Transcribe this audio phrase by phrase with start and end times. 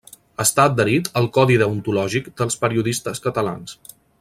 [0.43, 3.79] Està adherit al Codi Deontològic dels Periodistes Catalans.